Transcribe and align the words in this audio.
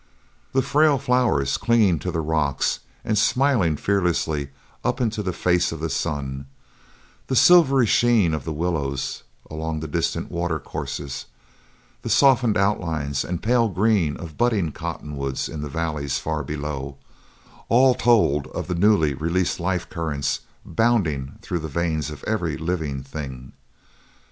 The 0.53 0.63
frail 0.63 0.97
flowers, 0.97 1.57
clinging 1.57 1.99
to 1.99 2.09
the 2.11 2.21
rocks 2.21 2.79
and 3.05 3.15
smiling 3.15 3.77
fearlessly 3.77 4.49
up 4.83 4.99
into 4.99 5.21
the 5.21 5.31
face 5.31 5.71
of 5.71 5.79
the 5.79 5.91
sun, 5.91 6.47
the 7.27 7.35
silvery 7.35 7.85
sheen 7.85 8.33
of 8.33 8.43
the 8.43 8.51
willows 8.51 9.21
along 9.47 9.79
the 9.79 9.87
distant 9.87 10.31
water 10.31 10.57
courses, 10.57 11.27
the 12.01 12.09
softened 12.09 12.57
outlines 12.57 13.23
and 13.23 13.43
pale 13.43 13.69
green 13.69 14.17
of 14.17 14.39
budding 14.39 14.71
cottonwoods 14.71 15.47
in 15.47 15.61
the 15.61 15.69
valleys 15.69 16.17
far 16.17 16.41
below, 16.43 16.97
all 17.69 17.93
told 17.93 18.47
of 18.47 18.67
the 18.67 18.73
newly 18.73 19.13
released 19.13 19.59
life 19.59 19.87
currents 19.87 20.39
bounding 20.65 21.37
through 21.43 21.59
the 21.59 21.67
veins 21.67 22.09
of 22.09 22.23
every 22.23 22.57
living 22.57 23.03
thing. 23.03 23.51